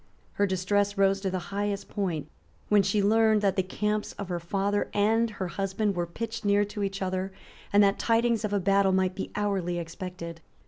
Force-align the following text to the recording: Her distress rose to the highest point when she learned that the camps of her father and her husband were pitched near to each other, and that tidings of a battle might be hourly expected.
Her 0.31 0.47
distress 0.47 0.97
rose 0.97 1.21
to 1.21 1.29
the 1.29 1.37
highest 1.53 1.87
point 1.87 2.27
when 2.69 2.81
she 2.81 3.03
learned 3.03 3.43
that 3.43 3.55
the 3.55 3.61
camps 3.61 4.13
of 4.13 4.29
her 4.29 4.39
father 4.39 4.89
and 4.95 5.29
her 5.29 5.47
husband 5.49 5.95
were 5.95 6.07
pitched 6.07 6.43
near 6.43 6.65
to 6.65 6.81
each 6.81 7.03
other, 7.03 7.31
and 7.71 7.83
that 7.83 7.99
tidings 7.99 8.43
of 8.43 8.51
a 8.51 8.59
battle 8.59 8.93
might 8.93 9.13
be 9.13 9.29
hourly 9.35 9.77
expected. 9.77 10.41